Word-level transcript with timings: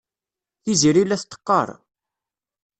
Tiziri 0.63 1.03
la 1.07 1.17
t-teqqar. 1.21 1.69